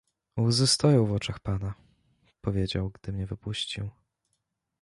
"Łzy 0.39 0.67
stoją 0.67 1.05
w 1.05 1.11
oczach 1.13 1.39
pana, 1.39 1.73
powiedział, 2.41 2.89
gdy 2.89 3.11
mnie 3.13 3.25
wypuścił." 3.27 3.89